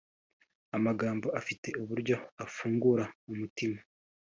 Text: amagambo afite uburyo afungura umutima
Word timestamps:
amagambo 0.77 1.27
afite 1.39 1.67
uburyo 1.81 2.15
afungura 2.45 3.03
umutima 3.31 3.79